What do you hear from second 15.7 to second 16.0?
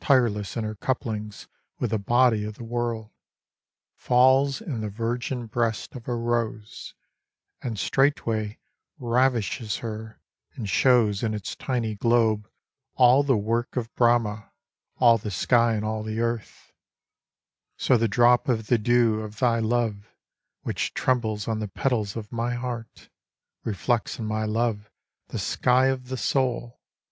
and